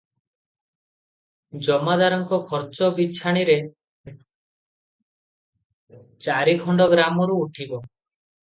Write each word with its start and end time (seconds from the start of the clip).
ଜମାଦାରଙ୍କ 1.67 2.39
ଖର୍ଚ୍ଚ 2.53 2.89
ବିଛାଣିରେ 2.99 3.57
ଚାରିଖଣ୍ଡ 6.29 6.89
ଗ୍ରାମରୁ 6.97 7.39
ଉଠିବ। 7.45 7.85